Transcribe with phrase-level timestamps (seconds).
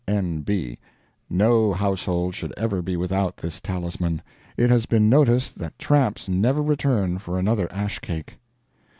[0.07, 0.79] N.B.
[1.29, 4.23] No household should ever be without this talisman.
[4.57, 8.39] It has been noticed that tramps never return for another ash cake.